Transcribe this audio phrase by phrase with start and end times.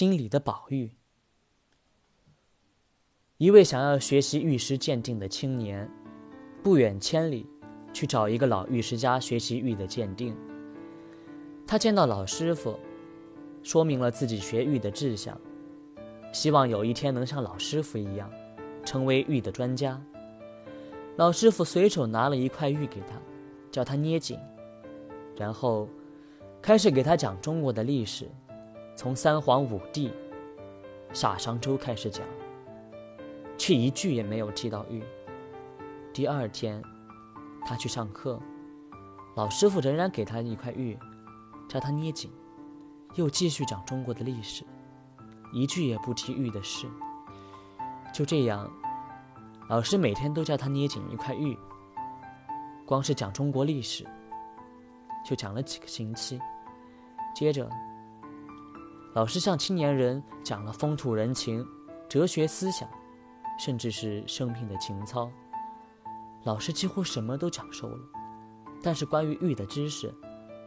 [0.00, 0.92] 心里的宝玉。
[3.36, 5.86] 一位想要学习玉石鉴定的青年，
[6.62, 7.46] 不远千里
[7.92, 10.34] 去找一个老玉石家学习玉的鉴定。
[11.66, 12.80] 他见到老师傅，
[13.62, 15.38] 说明了自己学玉的志向，
[16.32, 18.30] 希望有一天能像老师傅一样，
[18.86, 20.02] 成为玉的专家。
[21.16, 23.20] 老师傅随手拿了一块玉给他，
[23.70, 24.38] 叫他捏紧，
[25.36, 25.86] 然后
[26.62, 28.26] 开始给他讲中国的历史，
[29.00, 30.12] 从三皇五帝、
[31.14, 32.22] 夏商周开始讲。
[33.56, 35.02] 却一句也没有提到玉。
[36.12, 36.82] 第二天，
[37.64, 38.38] 他去上课，
[39.36, 40.98] 老师傅仍然给他一块玉，
[41.66, 42.30] 叫他捏紧，
[43.14, 44.66] 又继续讲中国的历史，
[45.50, 46.86] 一句也不提玉的事。
[48.12, 48.70] 就这样，
[49.70, 51.56] 老师每天都叫他捏紧一块玉。
[52.84, 54.06] 光是讲中国历史，
[55.24, 56.38] 就讲了几个星期。
[57.34, 57.66] 接着，
[59.14, 61.66] 老师向青年人讲了风土人情、
[62.08, 62.88] 哲学思想。
[63.58, 65.30] 甚至是生命的情操，
[66.44, 67.98] 老师几乎什么都讲授了，
[68.82, 70.10] 但是关于玉的知识，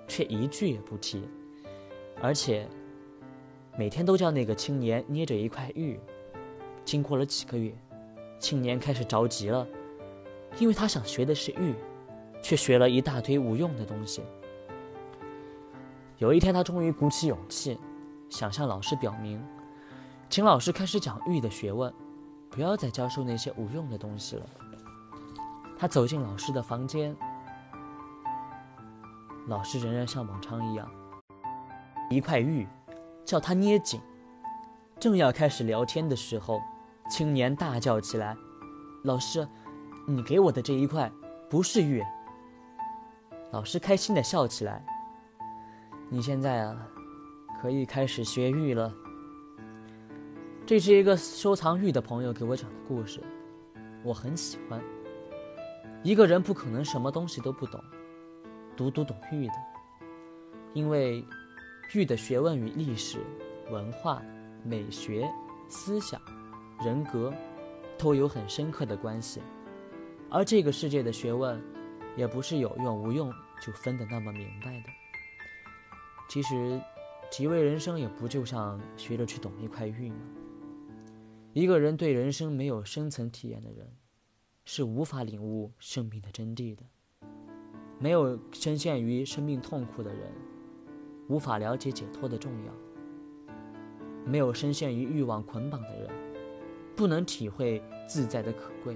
[0.08, 1.28] 却一句也不提，
[2.22, 2.70] 而且
[3.76, 6.00] 每天都叫那个青年捏着一块玉。
[6.86, 7.73] 经过了几个月，
[8.38, 9.68] 青年开始着急了，
[10.59, 11.73] 因为他想学的是玉，
[12.44, 14.22] 却学了一大堆无用的东西。
[16.20, 17.75] 有一天，他终于鼓起勇气，
[18.34, 19.39] 想向老师表明，
[20.28, 21.94] 请老师开始讲玉的学问。
[22.50, 24.45] 不要再教授那些无用的东西了。
[25.78, 27.16] 他走进老师的房间，
[29.48, 30.90] 老师仍然像往常一样，
[32.09, 32.67] 一块玉，
[33.23, 34.02] 叫他捏紧。
[35.00, 36.59] 正要开始聊天的时候，
[37.12, 38.36] 青年大叫起来
[39.06, 39.47] ：“老师，
[40.08, 41.12] 你给我的这一块
[41.52, 42.03] 不是玉。”
[43.52, 44.84] 老师开心的笑起来
[46.09, 46.75] ：“你现在啊，
[47.64, 48.94] 可以开始学玉了。”
[50.67, 53.22] 这是一个收藏玉的朋友给我讲的故事，
[54.03, 54.83] 我很喜欢。
[56.03, 57.81] 一个人不可能什么东西都不懂，
[58.75, 59.53] 独独懂玉的，
[60.73, 61.23] 因为
[61.94, 63.19] 玉的学问与历史、
[63.72, 64.22] 文化、
[64.66, 65.25] 美学、
[65.69, 66.19] 思想、
[66.84, 67.34] 人格
[67.97, 69.41] 都有很深刻的关系。
[70.29, 71.62] 而这个世界的学问，
[72.18, 73.31] 也不是有用无用
[73.62, 74.90] 就分得那么明白的。
[76.28, 76.81] 其实，
[77.34, 80.18] 几位人生也不就像学着去懂一块玉吗？
[81.52, 83.92] 一个人对人生没有深层体验的人，
[84.66, 86.84] 是无法领悟生命的真谛的。
[87.98, 90.32] 没有深陷于生命痛苦的人，
[91.28, 92.74] 无法了解解脱的重要。
[94.28, 96.12] 没有深陷于欲望捆绑的人，
[96.96, 98.96] 不能体会自在的可贵。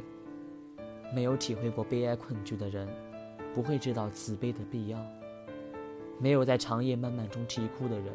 [1.12, 2.88] 没有体会过悲哀困局的人，
[3.52, 5.04] 不会知道慈悲的必要。
[6.20, 8.14] 没有在长夜漫漫中啼哭的人，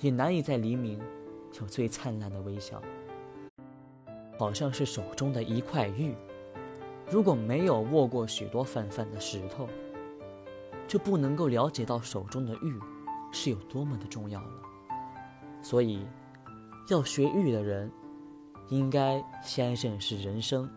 [0.00, 1.00] 也难以在黎明
[1.60, 2.80] 有最灿烂的微笑。
[4.38, 6.14] 好像是手中的一块玉，
[7.10, 9.66] 如果没有握过许多泛泛的石头，
[10.86, 12.78] 就不能够了解到手中的玉
[13.32, 14.62] 是有多么的重要了。
[15.62, 16.06] 所以，
[16.88, 17.90] 要学玉的人，
[18.68, 20.68] 应该先认识人生